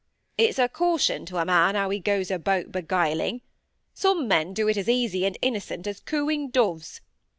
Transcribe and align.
"It's 0.35 0.57
a 0.57 0.67
caution 0.67 1.27
to 1.27 1.37
a 1.37 1.45
man 1.45 1.75
how 1.75 1.91
he 1.91 1.99
goes 1.99 2.31
about 2.31 2.71
beguiling. 2.71 3.43
Some 3.93 4.27
men 4.27 4.51
do 4.51 4.67
it 4.67 4.75
as 4.75 4.89
easy 4.89 5.25
and 5.27 5.37
innocent 5.43 5.85
as 5.85 5.99
cooing 5.99 6.49
doves. 6.49 7.01